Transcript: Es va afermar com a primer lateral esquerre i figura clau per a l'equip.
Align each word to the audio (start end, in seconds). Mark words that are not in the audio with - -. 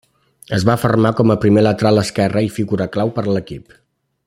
Es 0.55 0.63
va 0.69 0.71
afermar 0.79 1.11
com 1.19 1.33
a 1.33 1.37
primer 1.43 1.63
lateral 1.65 2.03
esquerre 2.03 2.43
i 2.47 2.51
figura 2.57 2.89
clau 2.97 3.15
per 3.19 3.27
a 3.29 3.37
l'equip. 3.39 3.79